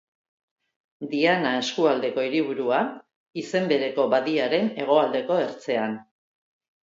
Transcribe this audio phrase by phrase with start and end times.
[1.09, 2.79] Diana eskualdeko hiriburua,
[3.41, 5.95] izen bereko badiaren hegoaldeko ertzean.